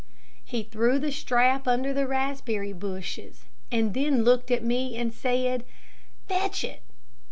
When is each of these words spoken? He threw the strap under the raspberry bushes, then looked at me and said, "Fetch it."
He 0.43 0.63
threw 0.63 0.97
the 0.97 1.11
strap 1.11 1.67
under 1.67 1.93
the 1.93 2.07
raspberry 2.07 2.73
bushes, 2.73 3.43
then 3.69 4.23
looked 4.23 4.49
at 4.49 4.63
me 4.63 4.95
and 4.97 5.13
said, 5.13 5.63
"Fetch 6.27 6.63
it." 6.63 6.81